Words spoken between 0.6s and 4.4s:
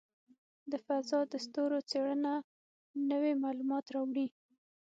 د فضاء د ستورو څېړنه نوې معلومات راوړي.